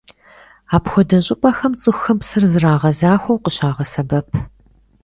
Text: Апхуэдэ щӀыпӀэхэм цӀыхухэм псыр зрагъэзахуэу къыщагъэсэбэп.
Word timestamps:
Апхуэдэ 0.75 1.17
щӀыпӀэхэм 1.25 1.73
цӀыхухэм 1.81 2.17
псыр 2.21 2.43
зрагъэзахуэу 2.51 3.41
къыщагъэсэбэп. 3.43 4.27